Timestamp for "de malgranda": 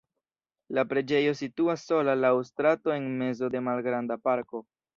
3.57-4.21